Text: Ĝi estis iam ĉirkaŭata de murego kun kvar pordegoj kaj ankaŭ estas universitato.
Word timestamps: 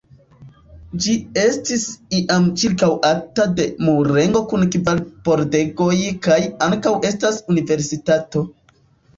Ĝi 1.05 1.11
estis 1.41 1.83
iam 2.19 2.47
ĉirkaŭata 2.61 3.45
de 3.59 3.67
murego 3.89 4.41
kun 4.55 4.65
kvar 4.77 5.05
pordegoj 5.29 5.93
kaj 6.29 6.39
ankaŭ 6.71 6.97
estas 7.13 7.39
universitato. 7.55 8.45